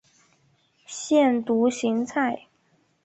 [0.87, 2.47] 腺独行菜